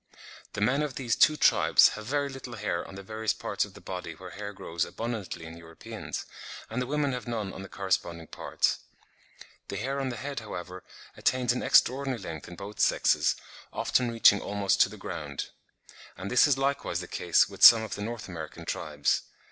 [0.53, 3.75] The men of these two tribes have very little hair on the various parts of
[3.75, 6.25] the body where hair grows abundantly in Europeans,
[6.71, 8.79] and the women have none on the corresponding parts.
[9.67, 10.83] The hair on the head, however,
[11.15, 13.35] attains an extraordinary length in both sexes,
[13.71, 15.49] often reaching almost to the ground;
[16.17, 18.17] and this is likewise the case with some of the N.
[18.27, 19.21] American tribes.